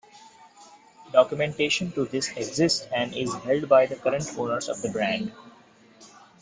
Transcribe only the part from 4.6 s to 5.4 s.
of the brand.